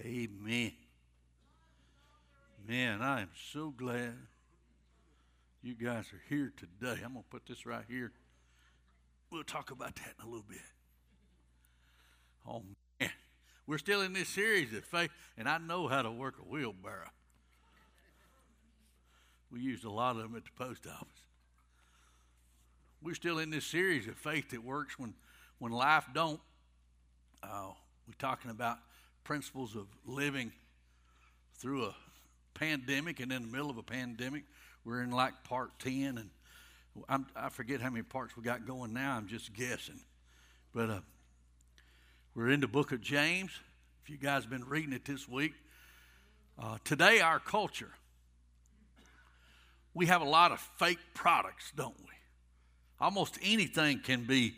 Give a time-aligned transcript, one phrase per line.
[0.00, 0.72] Amen.
[2.66, 4.14] Man, I am so glad
[5.62, 7.02] you guys are here today.
[7.04, 8.10] I'm going to put this right here.
[9.30, 10.58] We'll talk about that in a little bit.
[12.48, 12.62] Oh,
[13.00, 13.10] man.
[13.66, 17.10] We're still in this series of faith, and I know how to work a wheelbarrow.
[19.50, 21.06] We used a lot of them at the post office.
[23.02, 25.14] We're still in this series of faith that works when,
[25.58, 26.40] when life don't.
[27.42, 27.72] Uh,
[28.06, 28.78] we're talking about
[29.24, 30.52] principles of living
[31.54, 31.94] through a
[32.54, 34.44] pandemic and in the middle of a pandemic.
[34.84, 36.30] We're in like part 10, and
[37.08, 39.16] I'm, i forget how many parts we got going now.
[39.16, 40.00] I'm just guessing.
[40.74, 41.00] But uh,
[42.34, 43.50] we're in the book of James.
[44.02, 45.52] If you guys have been reading it this week,
[46.58, 47.92] uh, today our culture,
[49.94, 52.06] we have a lot of fake products, don't we?
[53.00, 54.54] Almost anything can be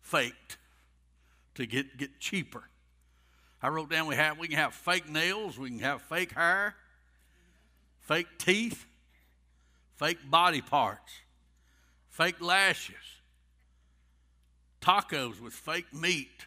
[0.00, 0.58] faked
[1.54, 2.64] to get, get cheaper.
[3.62, 6.74] I wrote down we have we can have fake nails, we can have fake hair,
[8.00, 8.86] fake teeth,
[9.96, 11.12] fake body parts,
[12.08, 12.96] fake lashes,
[14.80, 16.46] tacos with fake meat,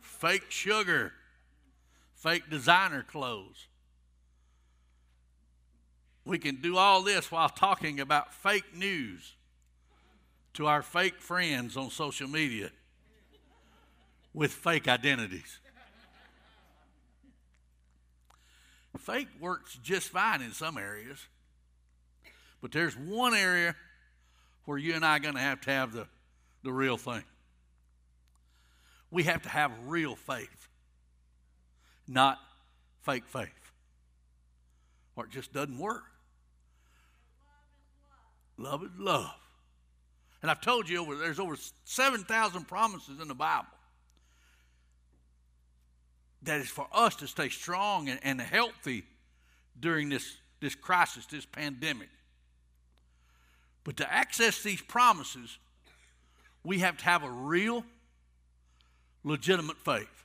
[0.00, 1.12] fake sugar,
[2.14, 3.66] fake designer clothes.
[6.24, 9.34] We can do all this while talking about fake news
[10.54, 12.70] to our fake friends on social media
[14.38, 15.58] with fake identities.
[18.98, 21.18] Fake works just fine in some areas,
[22.62, 23.74] but there's one area
[24.64, 26.06] where you and I are going to have to have the,
[26.62, 27.24] the real thing.
[29.10, 30.68] We have to have real faith,
[32.06, 32.38] not
[33.02, 33.48] fake faith,
[35.16, 36.04] or it just doesn't work.
[38.56, 39.34] Love is love.
[40.42, 43.66] And I've told you over there's over 7,000 promises in the Bible
[46.42, 49.04] that is for us to stay strong and, and healthy
[49.78, 52.08] during this, this crisis, this pandemic.
[53.84, 55.58] But to access these promises,
[56.62, 57.84] we have to have a real,
[59.24, 60.24] legitimate faith.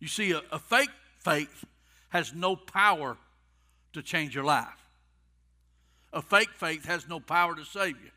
[0.00, 0.90] You see, a, a fake
[1.20, 1.64] faith
[2.10, 3.16] has no power
[3.92, 4.68] to change your life.
[6.12, 8.10] A fake faith has no power to save you.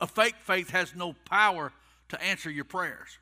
[0.00, 1.72] A fake faith has no power
[2.10, 3.18] to answer your prayers.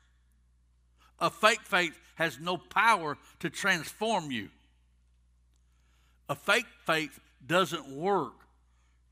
[1.19, 4.49] A fake faith has no power to transform you.
[6.29, 8.33] A fake faith doesn't work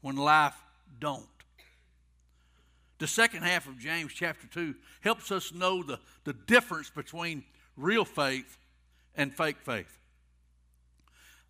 [0.01, 0.55] when life
[0.99, 1.25] don't.
[2.99, 7.43] The second half of James chapter 2 helps us know the, the difference between
[7.75, 8.57] real faith
[9.15, 9.97] and fake faith.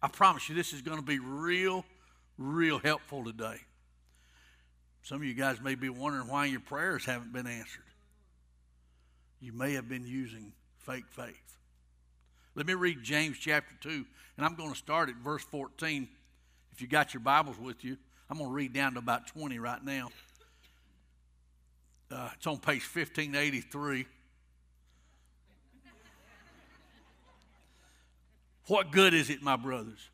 [0.02, 1.86] I promise you, this is going to be real,
[2.38, 3.58] real helpful today.
[5.04, 7.84] Some of you guys may be wondering why your prayers haven't been answered
[9.42, 11.58] you may have been using fake faith.
[12.56, 14.06] Let me read James chapter 2,
[14.38, 16.08] and I'm going to start at verse 14.
[16.72, 17.98] If you got your Bibles with you,
[18.30, 20.10] I'm going to read down to about 20 right now.
[22.12, 24.06] Uh, it's on page 1583.
[28.68, 30.10] What good is it, my brothers,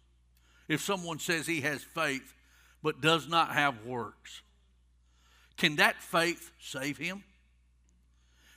[0.67, 2.33] if someone says he has faith
[2.81, 4.41] but does not have works?
[5.57, 7.23] Can that faith save him?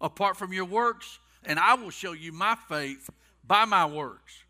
[0.00, 3.08] apart from your works, and I will show you my faith
[3.46, 4.44] by my works.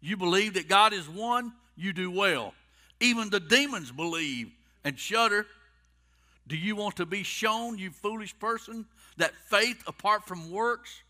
[0.00, 2.54] You believe that God is one, you do well.
[3.00, 4.50] Even the demons believe
[4.84, 5.46] and shudder.
[6.46, 8.86] Do you want to be shown, you foolish person,
[9.16, 11.02] that faith apart from works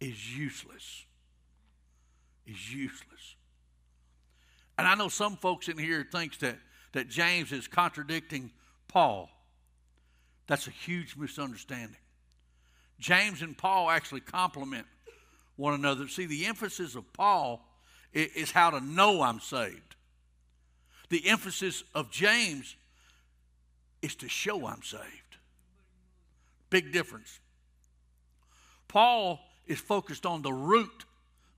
[0.00, 1.04] is useless?
[2.46, 3.36] Is useless.
[4.78, 6.56] And I know some folks in here thinks that,
[6.92, 8.50] that James is contradicting
[8.88, 9.30] Paul.
[10.46, 11.96] That's a huge misunderstanding.
[12.98, 14.86] James and Paul actually complement
[15.56, 16.08] one another.
[16.08, 17.66] See, the emphasis of Paul
[18.12, 19.96] is how to know I'm saved.
[21.10, 22.76] The emphasis of James
[24.02, 25.02] is to show I'm saved.
[26.70, 27.40] Big difference.
[28.88, 31.04] Paul is focused on the root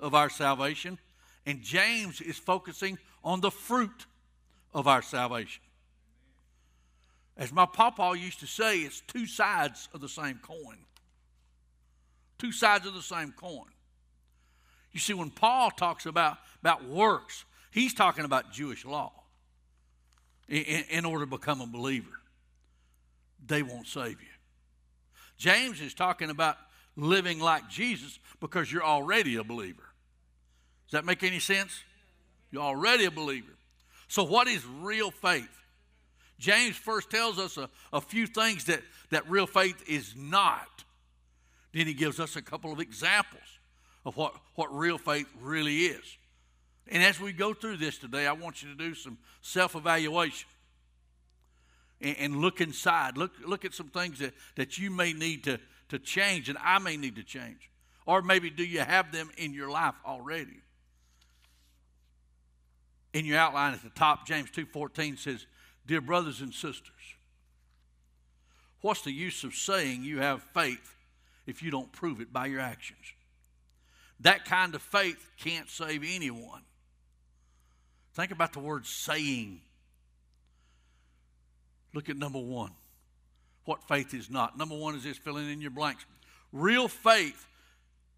[0.01, 0.99] of our salvation,
[1.45, 4.07] and James is focusing on the fruit
[4.75, 5.63] of our salvation.
[7.37, 10.79] As my papa used to say, it's two sides of the same coin.
[12.39, 13.67] Two sides of the same coin.
[14.93, 19.13] You see, when Paul talks about, about works, he's talking about Jewish law
[20.49, 22.21] in, in order to become a believer.
[23.47, 24.29] They won't save you.
[25.37, 26.57] James is talking about
[26.97, 29.83] living like Jesus because you're already a believer.
[30.87, 31.83] Does that make any sense?
[32.51, 33.53] You're already a believer.
[34.09, 35.51] So, what is real faith?
[36.39, 38.81] James first tells us a, a few things that,
[39.11, 40.85] that real faith is not.
[41.73, 43.43] Then he gives us a couple of examples
[44.05, 46.19] of what, what real faith really is.
[46.89, 50.49] And as we go through this today, I want you to do some self evaluation
[52.01, 53.17] and, and, look inside.
[53.17, 55.59] Look, look at some things that, that you may need to,
[55.89, 57.71] to change and I may need to change.
[58.07, 60.63] Or maybe do you have them in your life already?
[63.13, 65.47] In your outline at the top, James 2.14 says,
[65.87, 66.93] Dear brothers and sisters,
[68.81, 70.96] what's the use of saying you have faith
[71.47, 73.13] if you don't prove it by your actions?
[74.21, 76.63] That kind of faith can't save anyone.
[78.15, 79.61] Think about the word saying.
[81.93, 82.71] Look at number one.
[83.65, 84.57] What faith is not.
[84.57, 86.07] Number one is this filling in your blanks.
[86.53, 87.47] Real faith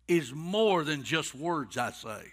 [0.06, 2.32] is more than just words I say.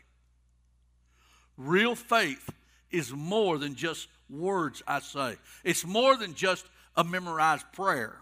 [1.57, 2.49] Real faith
[2.91, 5.37] is more than just words I say.
[5.63, 6.65] It's more than just
[6.95, 8.17] a memorized prayer.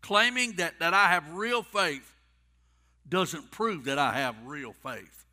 [0.00, 2.14] Claiming that, that I have real faith
[3.08, 5.24] doesn't prove that I have real faith.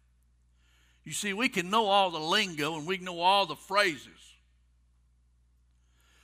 [1.04, 4.10] You see, we can know all the lingo and we can know all the phrases.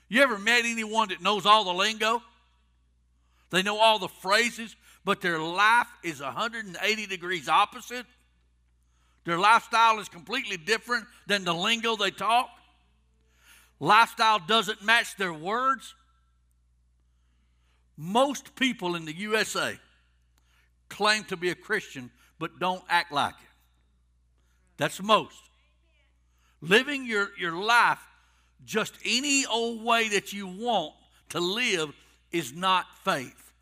[0.09, 2.21] You ever met anyone that knows all the lingo?
[3.51, 8.05] They know all the phrases, but their life is 180 degrees opposite.
[9.23, 12.49] Their lifestyle is completely different than the lingo they talk.
[13.79, 15.93] Lifestyle doesn't match their words.
[18.03, 19.77] Most people in the USA
[20.89, 22.09] claim to be a Christian
[22.39, 23.49] but don't act like it.
[24.77, 25.37] That's most.
[26.61, 27.99] Living your, your life
[28.65, 30.95] just any old way that you want
[31.29, 31.93] to live
[32.31, 33.53] is not faith.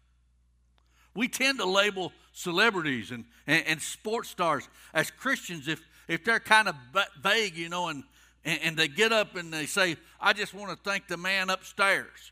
[1.13, 6.39] We tend to label celebrities and, and, and sports stars as Christians if, if they're
[6.39, 6.75] kind of
[7.21, 8.05] vague, you know, and,
[8.45, 11.49] and, and they get up and they say, I just want to thank the man
[11.49, 12.31] upstairs.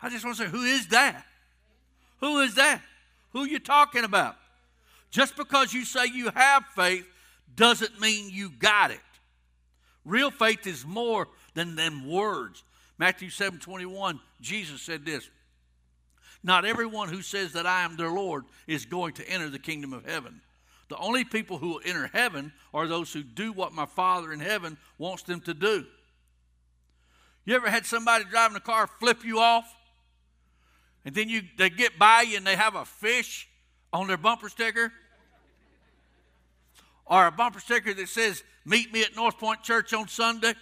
[0.00, 1.24] I just want to say, who is that?
[2.20, 2.82] Who is that?
[3.32, 4.36] Who you talking about?
[5.10, 7.06] Just because you say you have faith
[7.54, 9.00] doesn't mean you got it.
[10.04, 12.62] Real faith is more than, than words.
[12.98, 15.28] Matthew 7 21, Jesus said this
[16.42, 19.92] Not everyone who says that I am their Lord is going to enter the kingdom
[19.92, 20.40] of heaven.
[20.88, 24.40] The only people who will enter heaven are those who do what my Father in
[24.40, 25.84] heaven wants them to do.
[27.44, 29.75] You ever had somebody driving a car flip you off?
[31.06, 33.48] And then you they get by you and they have a fish
[33.92, 34.92] on their bumper sticker?
[37.06, 40.54] Or a bumper sticker that says, Meet me at North Point Church on Sunday?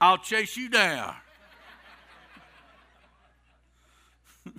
[0.00, 1.14] I'll chase you down.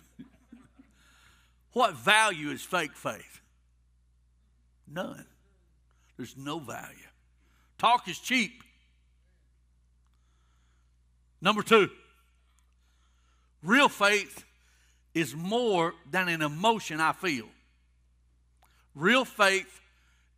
[1.73, 3.41] what value is fake faith?
[4.91, 5.25] None.
[6.17, 6.95] There's no value.
[7.77, 8.63] Talk is cheap.
[11.41, 11.89] Number two,
[13.63, 14.45] real faith
[15.13, 17.47] is more than an emotion I feel.
[18.95, 19.79] Real faith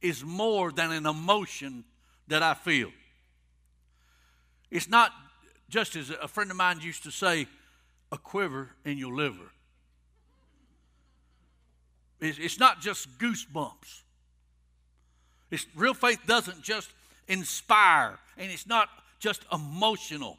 [0.01, 1.83] is more than an emotion
[2.27, 2.89] that I feel.
[4.69, 5.11] It's not
[5.69, 7.47] just as a friend of mine used to say,
[8.11, 9.51] a quiver in your liver.
[12.19, 14.01] It's not just goosebumps.
[15.49, 16.89] It's, real faith doesn't just
[17.27, 18.89] inspire, and it's not
[19.19, 20.37] just emotional.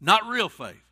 [0.00, 0.82] Not real faith.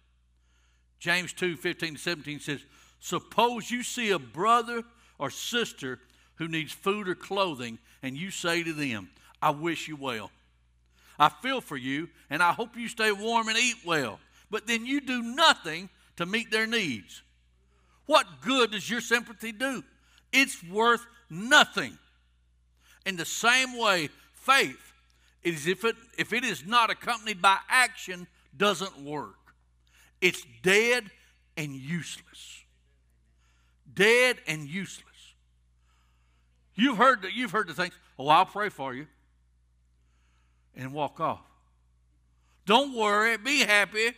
[0.98, 2.60] James 2 15 to 17 says,
[3.00, 4.82] Suppose you see a brother
[5.18, 6.00] or sister
[6.36, 9.10] who needs food or clothing, and you say to them,
[9.40, 10.30] I wish you well.
[11.18, 14.20] I feel for you, and I hope you stay warm and eat well.
[14.50, 17.22] But then you do nothing to meet their needs.
[18.06, 19.82] What good does your sympathy do?
[20.32, 21.98] It's worth nothing.
[23.04, 24.92] In the same way, faith
[25.42, 28.26] is if it, if it is not accompanied by action,
[28.58, 29.36] doesn't work.
[30.20, 31.10] It's dead
[31.56, 32.64] and useless.
[33.92, 35.04] Dead and useless.
[36.74, 39.06] You've heard the, you've heard the things, oh, I'll pray for you
[40.76, 41.40] and walk off.
[42.66, 44.10] Don't worry, be happy.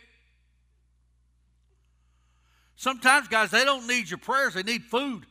[2.75, 5.25] Sometimes, guys, they don't need your prayers, they need food.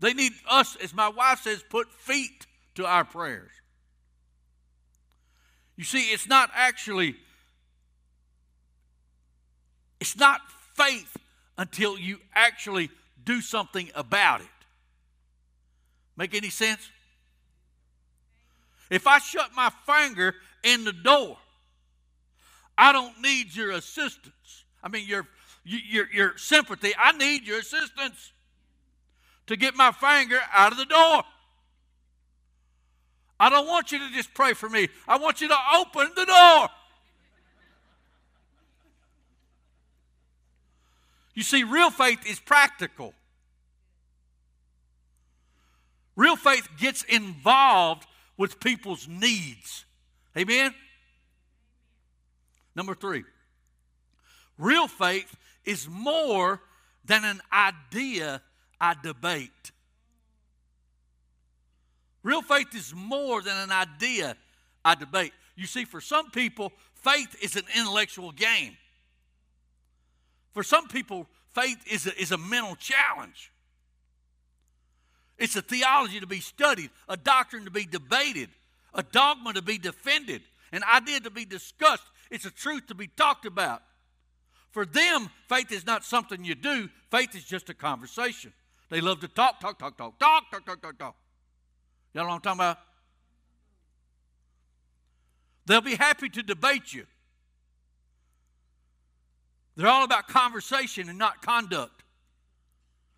[0.00, 3.52] They need us, as my wife says, put feet to our prayers.
[5.76, 7.16] You see, it's not actually,
[10.00, 10.40] it's not
[10.74, 11.16] faith
[11.58, 12.90] until you actually
[13.24, 14.46] do something about it.
[16.16, 16.90] Make any sense?
[18.90, 21.38] If I shut my finger in the door,
[22.76, 24.64] I don't need your assistance.
[24.82, 25.26] I mean, your,
[25.64, 26.92] your, your sympathy.
[26.98, 28.32] I need your assistance
[29.46, 31.22] to get my finger out of the door.
[33.42, 34.86] I don't want you to just pray for me.
[35.08, 36.68] I want you to open the door.
[41.34, 43.14] You see, real faith is practical.
[46.14, 48.06] Real faith gets involved
[48.36, 49.86] with people's needs.
[50.38, 50.72] Amen?
[52.76, 53.24] Number three,
[54.56, 56.60] real faith is more
[57.04, 58.40] than an idea
[58.80, 59.72] I debate.
[62.22, 64.36] Real faith is more than an idea
[64.84, 65.32] I debate.
[65.56, 68.76] You see, for some people, faith is an intellectual game.
[70.52, 73.50] For some people, faith is a, is a mental challenge.
[75.38, 78.50] It's a theology to be studied, a doctrine to be debated,
[78.94, 82.04] a dogma to be defended, an idea to be discussed.
[82.30, 83.82] It's a truth to be talked about.
[84.70, 88.52] For them, faith is not something you do, faith is just a conversation.
[88.88, 91.16] They love to talk, talk, talk, talk, talk, talk, talk, talk, talk.
[92.14, 92.78] Y'all know what I'm talking about?
[95.66, 97.06] They'll be happy to debate you.
[99.76, 102.02] They're all about conversation and not conduct.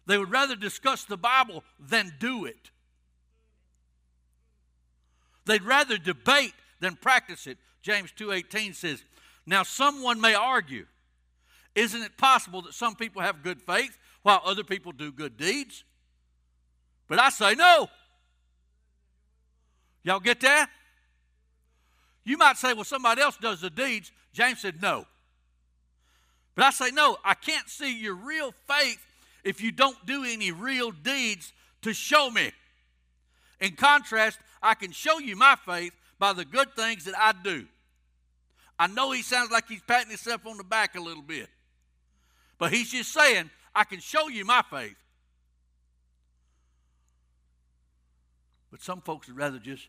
[0.07, 2.71] They would rather discuss the Bible than do it.
[5.47, 7.59] They'd rather debate than practice it.
[7.83, 9.05] James 2:18 says,
[9.47, 10.87] "Now someone may argue,
[11.75, 15.85] isn't it possible that some people have good faith while other people do good deeds?"
[17.09, 17.91] But I say no.
[20.05, 20.71] Y'all get that?
[22.25, 24.13] You might say, well, somebody else does the deeds.
[24.33, 25.07] James said, no.
[26.55, 29.05] But I say, no, I can't see your real faith
[29.43, 32.53] if you don't do any real deeds to show me.
[33.61, 37.67] In contrast, I can show you my faith by the good things that I do.
[38.79, 41.49] I know he sounds like he's patting himself on the back a little bit,
[42.59, 44.97] but he's just saying, I can show you my faith.
[48.75, 49.87] But some folks would rather just,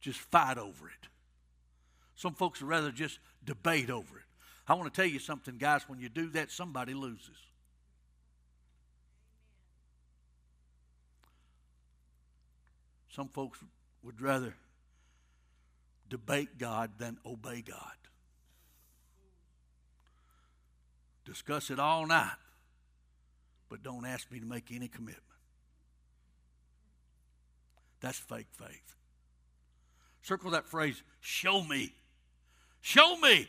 [0.00, 1.08] just fight over it.
[2.16, 4.24] Some folks would rather just debate over it.
[4.66, 5.88] I want to tell you something, guys.
[5.88, 7.36] When you do that, somebody loses.
[13.10, 13.60] Some folks
[14.02, 14.56] would rather
[16.10, 17.78] debate God than obey God.
[21.24, 22.34] Discuss it all night,
[23.68, 25.22] but don't ask me to make any commitment.
[28.00, 28.94] That's fake faith.
[30.22, 31.92] Circle that phrase, show me.
[32.80, 33.48] Show me.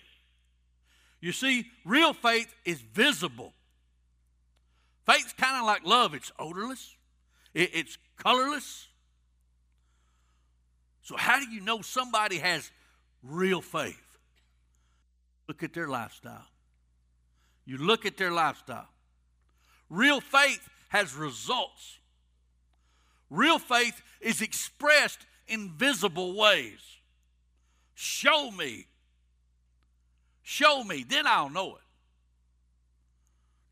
[1.19, 3.53] You see, real faith is visible.
[5.05, 6.95] Faith's kind of like love, it's odorless,
[7.53, 8.87] it's colorless,
[11.07, 12.69] so, how do you know somebody has
[13.23, 14.17] real faith?
[15.47, 16.43] Look at their lifestyle.
[17.65, 18.89] You look at their lifestyle.
[19.89, 21.99] Real faith has results.
[23.29, 26.79] Real faith is expressed in visible ways.
[27.95, 28.85] Show me.
[30.43, 31.81] Show me, then I'll know it.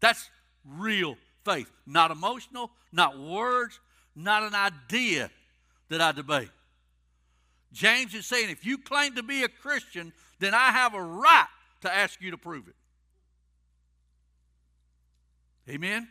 [0.02, 0.30] That's
[0.68, 1.72] real faith.
[1.86, 3.80] Not emotional, not words,
[4.16, 5.30] not an idea
[5.90, 6.50] that I debate.
[7.72, 11.48] James is saying if you claim to be a Christian, then I have a right
[11.82, 12.76] to ask you to prove it.
[15.70, 16.08] Amen?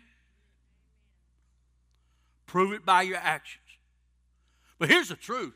[2.55, 3.65] Prove it by your actions.
[4.79, 5.55] But here's the truth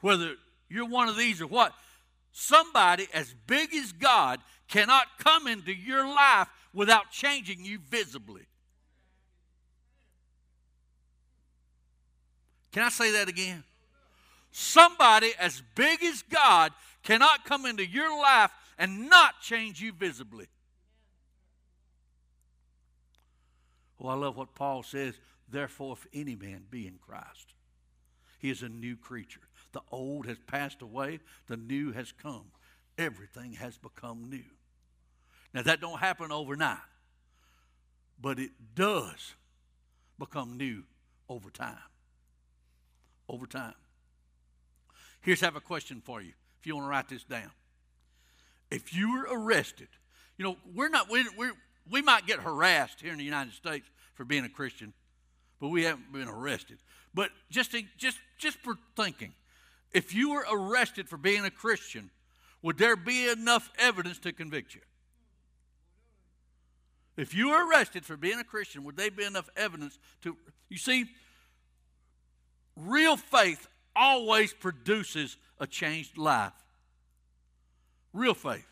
[0.00, 0.34] whether
[0.68, 1.72] you're one of these or what,
[2.32, 8.48] somebody as big as God cannot come into your life without changing you visibly.
[12.72, 13.62] Can I say that again?
[14.50, 16.72] Somebody as big as God
[17.04, 20.48] cannot come into your life and not change you visibly.
[24.00, 25.14] Well, I love what Paul says.
[25.50, 27.54] Therefore, if any man be in Christ,
[28.38, 29.40] he is a new creature.
[29.72, 32.46] The old has passed away, the new has come.
[32.98, 34.44] Everything has become new.
[35.52, 36.78] Now, that don't happen overnight,
[38.20, 39.34] but it does
[40.18, 40.84] become new
[41.28, 41.76] over time.
[43.28, 43.74] Over time.
[45.20, 47.50] Here's have a question for you if you want to write this down.
[48.70, 49.88] If you were arrested,
[50.38, 51.50] you know, we're not, we we
[51.90, 54.92] we might get harassed here in the United States for being a Christian,
[55.60, 56.78] but we haven't been arrested.
[57.14, 59.34] But just, to, just, just for thinking,
[59.92, 62.10] if you were arrested for being a Christian,
[62.62, 64.80] would there be enough evidence to convict you?
[67.16, 70.36] If you were arrested for being a Christian, would there be enough evidence to.
[70.68, 71.06] You see,
[72.76, 76.52] real faith always produces a changed life.
[78.12, 78.66] Real faith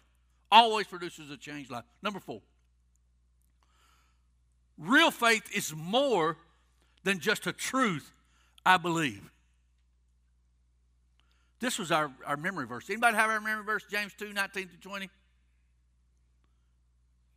[0.50, 1.84] always produces a changed life.
[2.02, 2.40] Number four,
[4.78, 6.38] real faith is more
[7.04, 8.12] than just a truth
[8.64, 9.30] I believe.
[11.60, 12.88] This was our, our memory verse.
[12.88, 13.84] Anybody have our memory verse?
[13.90, 15.10] James 2, 19 to 20?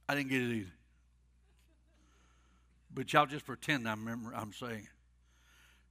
[0.07, 0.71] I didn't get it either.
[2.93, 4.89] But y'all just pretend I remember I'm saying it.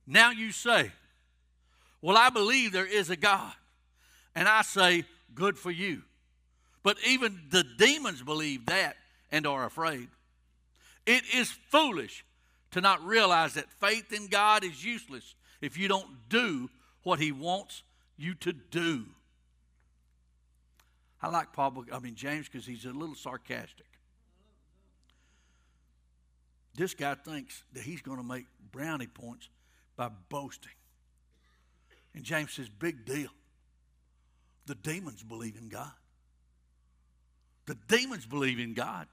[0.07, 0.93] Now you say,
[2.03, 3.53] Well, I believe there is a God.
[4.35, 6.03] And I say, Good for you.
[6.83, 8.97] But even the demons believe that
[9.33, 10.09] and are afraid.
[11.07, 12.25] It is foolish
[12.73, 16.71] to not realize that faith in God is useless if you don't do
[17.03, 17.83] what He wants
[18.17, 19.07] you to do.
[21.23, 23.87] I like Paul, I mean James, because he's a little sarcastic.
[26.75, 29.49] This guy thinks that he's going to make brownie points
[29.97, 30.73] by boasting.
[32.15, 33.31] And James says, big deal.
[34.67, 35.93] The demons believe in God.
[37.67, 39.07] The demons believe in God.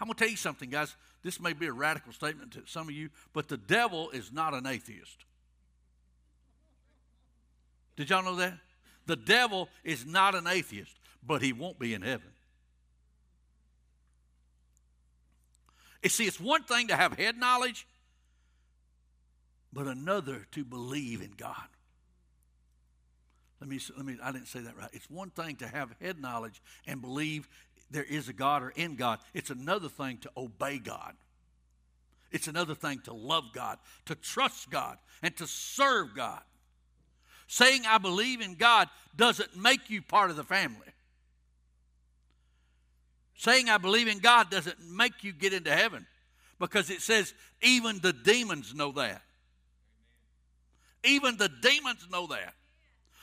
[0.00, 0.94] I'm going to tell you something, guys.
[1.22, 4.54] This may be a radical statement to some of you, but the devil is not
[4.54, 5.24] an atheist.
[7.96, 8.54] Did y'all know that?
[9.06, 10.94] The devil is not an atheist,
[11.26, 12.28] but he won't be in heaven.
[16.02, 17.86] You see, it's one thing to have head knowledge,
[19.72, 21.56] but another to believe in God.
[23.60, 24.90] Let me, let me, I didn't say that right.
[24.92, 27.48] It's one thing to have head knowledge and believe
[27.90, 29.18] there is a God or in God.
[29.34, 31.14] It's another thing to obey God.
[32.30, 36.42] It's another thing to love God, to trust God, and to serve God.
[37.46, 40.86] Saying I believe in God doesn't make you part of the family.
[43.34, 46.06] Saying I believe in God doesn't make you get into heaven
[46.58, 49.22] because it says even the demons know that.
[51.04, 52.54] Even the demons know that.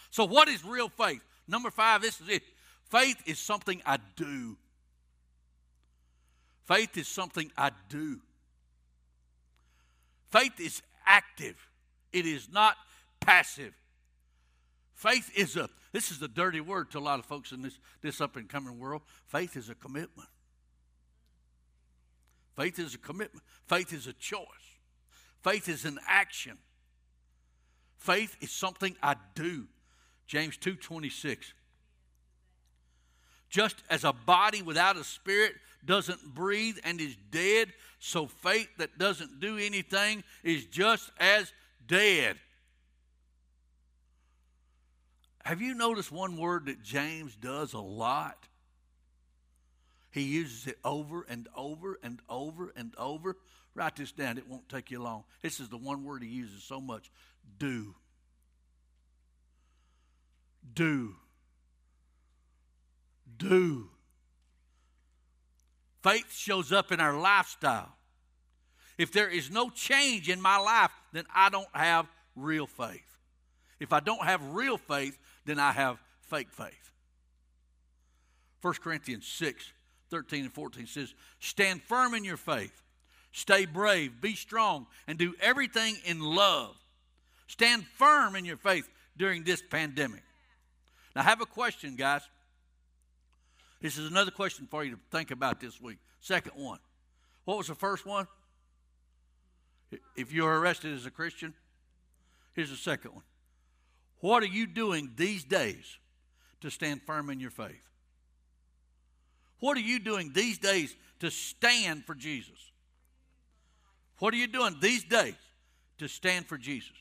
[0.10, 1.22] So, what is real faith?
[1.48, 2.44] Number five, this is it.
[2.90, 4.58] Faith is something I do.
[6.66, 8.20] Faith is something I do.
[10.32, 11.56] Faith is active,
[12.12, 12.76] it is not
[13.20, 13.74] passive.
[14.94, 17.78] Faith is a, this is a dirty word to a lot of folks in this,
[18.02, 19.02] this up and coming world.
[19.28, 20.30] Faith is a commitment.
[22.56, 23.44] Faith is a commitment.
[23.68, 24.46] Faith is a choice.
[25.44, 26.58] Faith is an action.
[27.98, 29.68] Faith is something I do.
[30.28, 31.54] James 2:26.
[33.50, 38.98] Just as a body without a spirit doesn't breathe and is dead, so faith that
[38.98, 41.52] doesn't do anything is just as
[41.88, 42.38] dead.
[45.44, 48.48] Have you noticed one word that James does a lot?
[50.12, 53.38] He uses it over and over and over and over.
[53.76, 55.24] Write this down, it won't take you long.
[55.42, 57.12] This is the one word he uses so much
[57.60, 57.94] do.
[60.74, 61.16] Do.
[63.38, 63.90] Do.
[66.06, 67.92] Faith shows up in our lifestyle.
[68.96, 73.18] If there is no change in my life, then I don't have real faith.
[73.80, 76.92] If I don't have real faith, then I have fake faith.
[78.62, 79.74] 1 Corinthians 6
[80.12, 82.84] 13 and 14 says, Stand firm in your faith,
[83.32, 86.78] stay brave, be strong, and do everything in love.
[87.48, 88.88] Stand firm in your faith
[89.18, 90.22] during this pandemic.
[91.16, 92.22] Now, I have a question, guys.
[93.86, 96.00] This is another question for you to think about this week.
[96.20, 96.80] Second one.
[97.44, 98.28] What was the first one?
[100.16, 101.54] If you're arrested as a Christian,
[102.54, 103.24] here's the second one.
[104.22, 106.00] What are you doing these days
[106.62, 107.88] to stand firm in your faith?
[109.60, 112.58] What are you doing these days to stand for Jesus?
[114.18, 115.36] What are you doing these days
[116.00, 116.96] to stand for Jesus?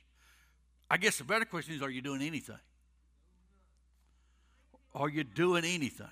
[0.90, 2.60] I guess the better question is are you doing anything?
[4.94, 6.10] Are you doing anything?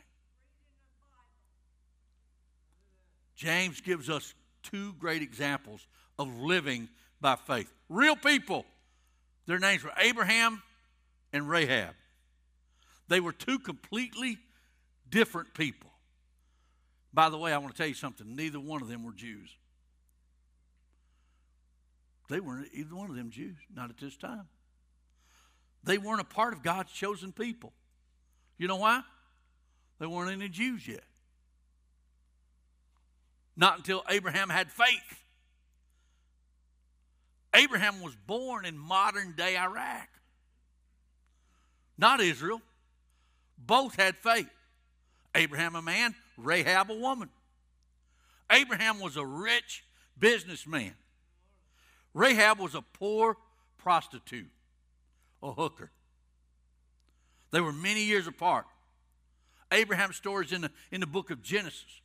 [3.43, 5.85] James gives us two great examples
[6.17, 6.89] of living
[7.21, 7.73] by faith.
[7.89, 8.65] Real people.
[9.47, 10.63] Their names were Abraham
[11.33, 11.97] and Rahab.
[13.09, 14.39] They were two completely
[15.11, 15.91] different people.
[17.13, 18.37] By the way, I want to tell you something.
[18.37, 19.51] Neither one of them were Jews.
[22.29, 24.47] They weren't either one of them Jews, not at this time.
[25.83, 27.73] They weren't a part of God's chosen people.
[28.57, 29.03] You know why?
[29.99, 31.03] They weren't any Jews yet.
[33.57, 35.23] Not until Abraham had faith.
[37.55, 40.09] Abraham was born in modern day Iraq.
[41.99, 42.63] not Israel.
[43.59, 44.49] Both had faith.
[45.35, 47.29] Abraham, a man, Rahab, a woman.
[48.51, 49.85] Abraham was a rich
[50.19, 50.95] businessman.
[52.13, 53.37] Rahab was a poor
[53.79, 54.51] prostitute,
[55.43, 55.91] a hooker.
[57.51, 58.67] They were many years apart.
[59.71, 62.02] Abraham's story is in the, in the book of Genesis.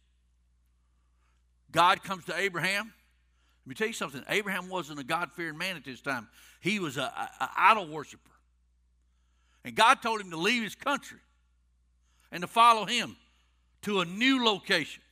[1.71, 2.93] God comes to Abraham.
[3.65, 4.23] Let me tell you something.
[4.29, 6.27] Abraham wasn't a God fearing man at this time,
[6.61, 7.09] he was an
[7.57, 8.31] idol worshiper.
[9.63, 11.19] And God told him to leave his country
[12.31, 13.17] and to follow him
[13.81, 15.03] to a new location.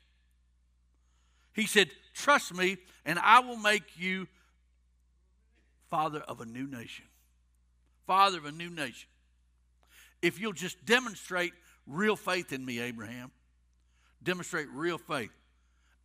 [1.54, 4.28] He said, Trust me, and I will make you
[5.90, 7.06] father of a new nation.
[8.08, 9.10] Father of a new nation.
[10.22, 11.54] If you'll just demonstrate
[11.86, 13.32] real faith in me, Abraham,
[14.24, 15.32] demonstrate real faith.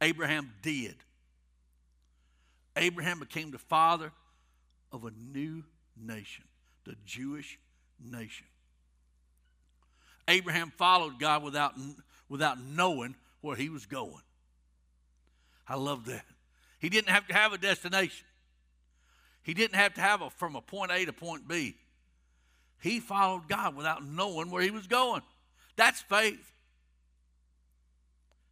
[0.01, 0.95] Abraham did.
[2.77, 4.13] Abraham became the father
[4.93, 5.65] of a new
[5.97, 6.45] nation,
[6.85, 7.59] the Jewish
[8.03, 8.47] nation.
[10.29, 11.75] Abraham followed God without,
[12.29, 14.23] without knowing where he was going.
[15.69, 16.25] I love that.
[16.79, 18.27] He didn't have to have a destination.
[19.43, 21.77] He didn't have to have a from a point A to point B.
[22.81, 25.23] He followed God without knowing where he was going.
[25.77, 26.53] That's faith.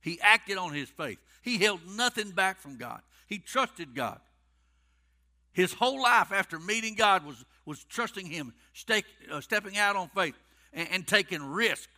[0.01, 1.19] He acted on his faith.
[1.43, 3.01] He held nothing back from God.
[3.27, 4.21] He trusted God.
[5.53, 10.09] His whole life after meeting God was, was trusting Him, stake, uh, stepping out on
[10.09, 10.35] faith,
[10.73, 11.89] and, and taking risk.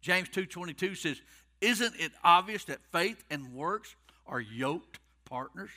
[0.00, 1.20] James 2.22 says,
[1.60, 3.94] Isn't it obvious that faith and works
[4.26, 5.70] are yoked partners?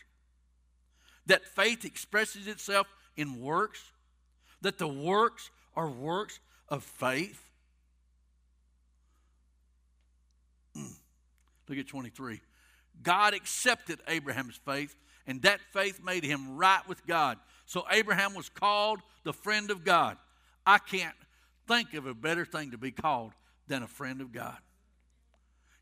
[1.27, 3.83] That faith expresses itself in works?
[4.61, 7.41] That the works are works of faith?
[10.77, 10.95] Mm.
[11.67, 12.41] Look at 23.
[13.03, 14.95] God accepted Abraham's faith,
[15.27, 17.37] and that faith made him right with God.
[17.65, 20.17] So Abraham was called the friend of God.
[20.65, 21.15] I can't
[21.67, 23.33] think of a better thing to be called
[23.67, 24.57] than a friend of God.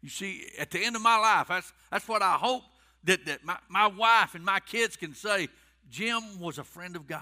[0.01, 2.63] You see, at the end of my life, that's, that's what I hope
[3.05, 5.47] that, that my, my wife and my kids can say
[5.89, 7.21] Jim was a friend of God.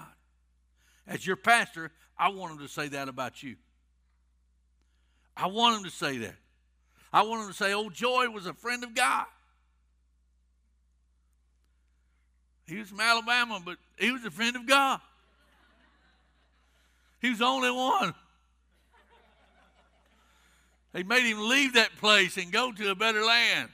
[1.06, 3.56] As your pastor, I want them to say that about you.
[5.36, 6.34] I want them to say that.
[7.12, 9.26] I want them to say, Oh, Joy was a friend of God.
[12.72, 14.98] He was from Alabama, but he was a friend of God.
[17.20, 18.14] He was the only one.
[20.92, 23.68] They made him leave that place and go to a better land.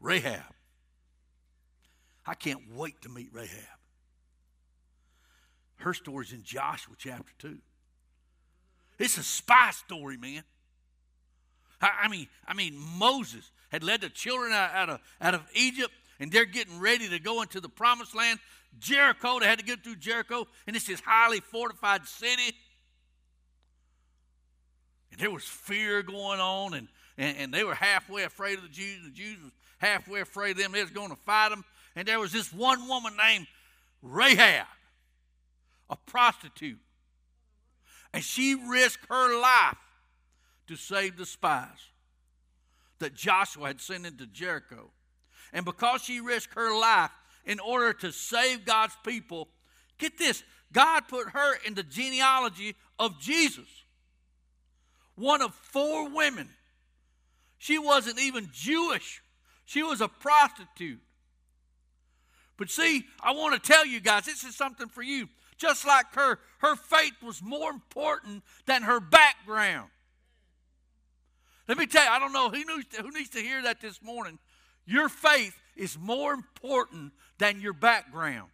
[0.00, 0.42] Rahab.
[2.26, 3.50] I can't wait to meet Rahab.
[5.76, 7.58] Her story's in Joshua chapter 2.
[8.98, 10.42] It's a spy story, man.
[11.84, 16.30] I, mean, I mean, Moses had led the children out, of, out of Egypt, and
[16.30, 18.38] they're getting ready to go into the promised land.
[18.78, 22.54] Jericho, they had to get through Jericho, and it's this highly fortified city.
[25.12, 28.70] And there was fear going on, and, and, and they were halfway afraid of the
[28.70, 30.72] Jews, and the Jews was halfway afraid of them.
[30.72, 31.64] They was going to fight them.
[31.96, 33.46] And there was this one woman named
[34.02, 34.66] Rahab,
[35.88, 36.78] a prostitute.
[38.12, 39.76] And she risked her life
[40.68, 41.90] to save the spies
[42.98, 44.90] that Joshua had sent into Jericho.
[45.52, 47.10] And because she risked her life
[47.44, 49.48] in order to save God's people,
[49.98, 53.68] get this God put her in the genealogy of Jesus.
[55.14, 56.48] One of four women.
[57.58, 59.22] She wasn't even Jewish,
[59.64, 61.00] she was a prostitute.
[62.56, 65.28] But see, I want to tell you guys, this is something for you.
[65.56, 69.88] Just like her, her faith was more important than her background.
[71.66, 73.80] Let me tell you, I don't know who needs, to, who needs to hear that
[73.80, 74.38] this morning.
[74.86, 78.50] Your faith is more important than your background.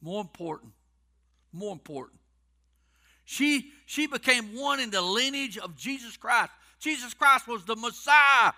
[0.00, 0.72] More important.
[1.52, 2.20] More important.
[3.24, 6.50] She, she became one in the lineage of Jesus Christ.
[6.78, 8.52] Jesus Christ was the Messiah.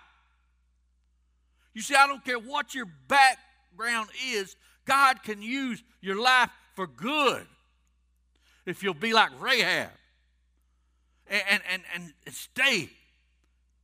[1.75, 6.87] You see, I don't care what your background is, God can use your life for
[6.87, 7.47] good
[8.67, 9.91] if you'll be like Rahab
[11.31, 12.89] and, and, and, stay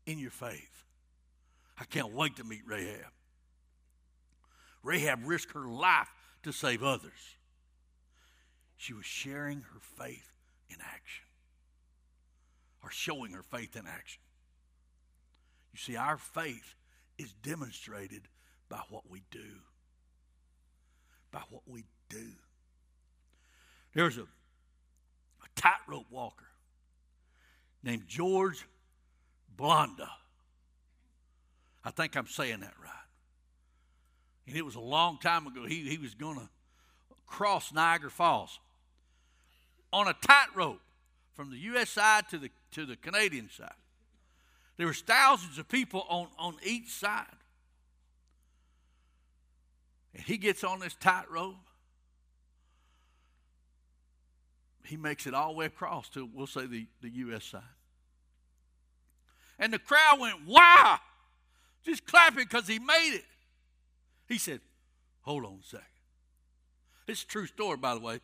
[0.07, 0.85] in your faith.
[1.79, 3.13] I can't wait to meet Rahab.
[4.83, 6.09] Rahab risked her life
[6.43, 7.37] to save others.
[8.77, 10.33] She was sharing her faith
[10.69, 11.25] in action
[12.83, 14.21] or showing her faith in action.
[15.73, 16.75] You see, our faith
[17.19, 18.29] is demonstrated
[18.69, 19.61] by what we do.
[21.31, 22.29] By what we do.
[23.95, 26.47] There's a, a tightrope walker
[27.85, 28.67] named George
[29.57, 30.09] Blonda.
[31.85, 32.91] I think I'm saying that right.
[34.47, 35.67] And it was a long time ago.
[35.67, 36.49] He, he was going to
[37.27, 38.59] cross Niagara Falls
[39.93, 40.81] on a tightrope
[41.35, 41.91] from the U.S.
[41.91, 43.73] side to the, to the Canadian side.
[44.77, 47.27] There was thousands of people on, on each side.
[50.15, 51.57] And he gets on this tightrope.
[54.85, 57.45] He makes it all the way across to, we'll say, the, the U.S.
[57.45, 57.63] side.
[59.59, 60.99] And the crowd went, wow!
[61.85, 63.25] Just clapping because he made it.
[64.29, 64.61] He said,
[65.23, 65.87] hold on a second.
[67.07, 68.21] It's a true story, by the way.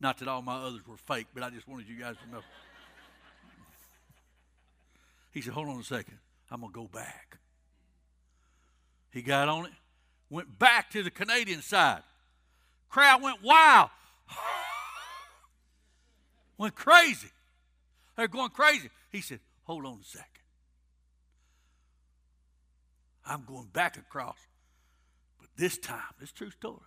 [0.00, 2.42] Not that all my others were fake, but I just wanted you guys to know.
[5.32, 6.18] He said, Hold on a second.
[6.50, 7.38] I'm going to go back.
[9.10, 9.72] He got on it,
[10.30, 12.02] went back to the Canadian side.
[12.94, 13.90] Crowd went wild.
[16.58, 17.26] went crazy.
[18.16, 18.88] They're going crazy.
[19.10, 20.28] He said, Hold on a second.
[23.26, 24.36] I'm going back across.
[25.40, 26.78] But this time, it's true story.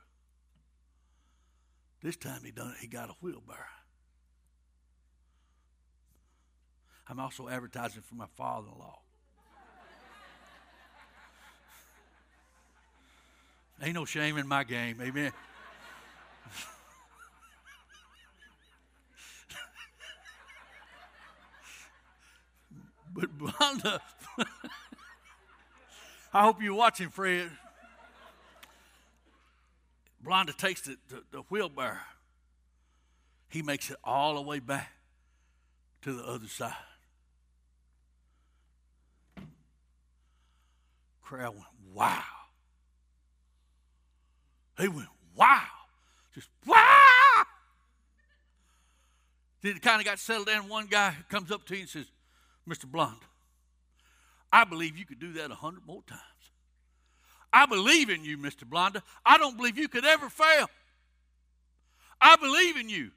[2.02, 3.60] This time he done it, he got a wheelbarrow.
[7.10, 9.00] I'm also advertising for my father in law.
[13.84, 15.34] Ain't no shame in my game, amen.
[23.18, 24.00] But Blonda,
[26.34, 27.50] I hope you're watching, Fred.
[30.24, 31.98] Blonda takes the, the, the wheelbarrow.
[33.50, 34.92] He makes it all the way back
[36.04, 36.74] to the other side.
[41.24, 42.22] Crowd went, wow.
[44.78, 45.64] They went, wow.
[46.36, 47.44] Just, wow.
[49.64, 50.70] Then it kind of got settled down.
[50.70, 52.06] One guy comes up to you and says,
[52.68, 52.86] Mr.
[52.86, 53.22] Blonde,
[54.52, 56.22] I believe you could do that a hundred more times.
[57.52, 58.64] I believe in you, Mr.
[58.64, 59.02] Blonda.
[59.26, 60.70] I don't believe you could ever fail.
[62.20, 63.12] I believe in you.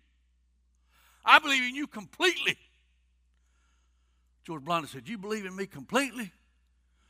[1.24, 2.56] I believe in you completely.
[4.44, 6.32] George Blonda said, You believe in me completely?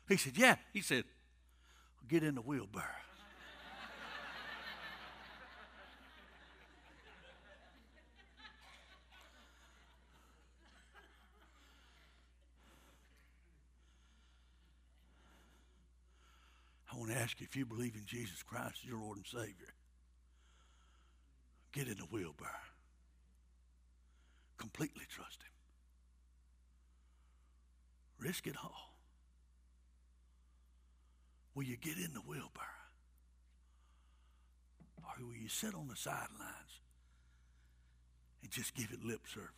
[0.08, 0.56] He said, Yeah.
[0.72, 1.04] He said,
[2.08, 2.86] Get in the wheelbarrow.
[17.10, 19.74] Want to ask you if you believe in Jesus Christ as your Lord and Savior,
[21.72, 22.52] get in the wheelbarrow.
[24.58, 25.50] Completely trust Him.
[28.20, 28.94] Risk it all.
[31.56, 32.68] Will you get in the wheelbarrow?
[35.02, 36.78] Or will you sit on the sidelines
[38.40, 39.48] and just give it lip service?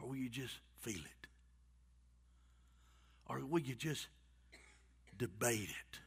[0.00, 1.17] Or will you just feel it?
[3.28, 4.08] Or will you just
[5.16, 5.98] debate it?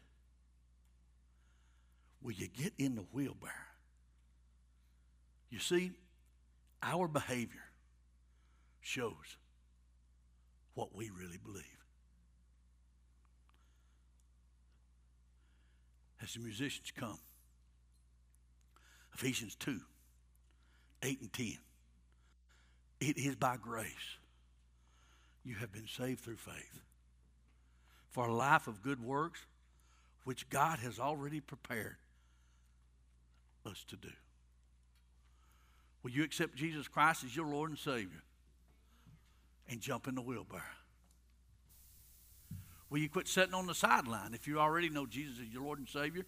[2.21, 3.51] Will you get in the wheelbarrow?
[5.49, 5.91] You see,
[6.81, 7.63] our behavior
[8.79, 9.37] shows
[10.73, 11.63] what we really believe.
[16.23, 17.19] As the musicians come,
[19.13, 19.79] Ephesians 2
[21.03, 21.57] 8 and 10.
[22.99, 24.17] It is by grace
[25.43, 26.81] you have been saved through faith
[28.11, 29.45] for a life of good works,
[30.25, 31.95] which God has already prepared
[33.65, 34.11] us to do.
[36.03, 38.23] Will you accept Jesus Christ as your Lord and Savior
[39.69, 40.61] and jump in the wheelbarrow?
[42.89, 45.79] Will you quit sitting on the sideline if you already know Jesus is your Lord
[45.79, 46.25] and Savior?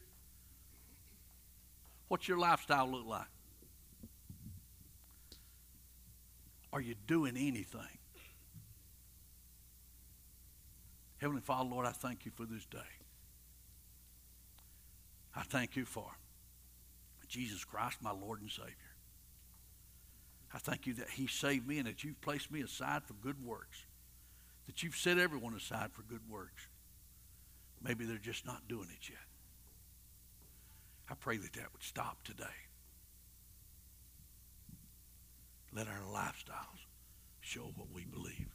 [2.08, 3.28] What's your lifestyle look like?
[6.72, 7.98] Are you doing anything?
[11.24, 12.80] Heavenly Father, Lord, I thank you for this day.
[15.34, 16.12] I thank you for
[17.30, 18.76] Jesus Christ, my Lord and Savior.
[20.54, 23.42] I thank you that He saved me and that you've placed me aside for good
[23.42, 23.86] works.
[24.66, 26.68] That you've set everyone aside for good works.
[27.82, 29.20] Maybe they're just not doing it yet.
[31.10, 32.44] I pray that that would stop today.
[35.74, 36.84] Let our lifestyles
[37.40, 38.50] show what we believe.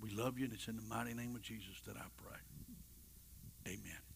[0.00, 2.38] We love you, and it's in the mighty name of Jesus that I pray.
[3.68, 4.09] Amen.